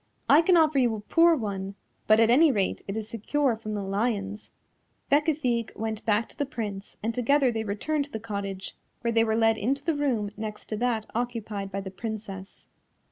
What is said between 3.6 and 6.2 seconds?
the lions." Bécafigue went